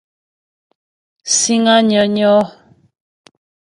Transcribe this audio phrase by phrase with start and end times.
[1.37, 2.39] Síŋ á nyə́nyɔ́.